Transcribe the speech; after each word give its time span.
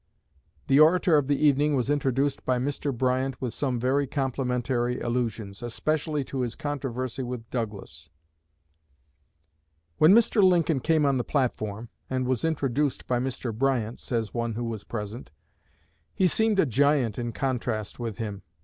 The 0.65 0.79
orator 0.79 1.15
of 1.15 1.27
the 1.27 1.37
evening 1.45 1.75
was 1.75 1.91
introduced 1.91 2.43
by 2.43 2.57
Mr. 2.57 2.91
Bryant 2.91 3.39
with 3.39 3.53
some 3.53 3.79
very 3.79 4.07
complimentary 4.07 4.99
allusions, 4.99 5.61
especially 5.61 6.23
to 6.23 6.39
his 6.41 6.55
controversy 6.55 7.21
with 7.21 7.47
Douglas. 7.51 8.09
"When 9.99 10.15
Mr. 10.15 10.41
Lincoln 10.41 10.79
came 10.79 11.05
on 11.05 11.19
the 11.19 11.23
platform 11.23 11.89
and 12.09 12.25
was 12.25 12.43
introduced 12.43 13.05
by 13.05 13.19
Mr. 13.19 13.55
Bryant," 13.55 13.99
says 13.99 14.33
one 14.33 14.53
who 14.55 14.63
was 14.63 14.83
present, 14.83 15.31
"he 16.15 16.25
seemed 16.25 16.59
a 16.59 16.65
giant 16.65 17.19
in 17.19 17.31
contrast 17.31 17.99
with 17.99 18.17
him. 18.17 18.41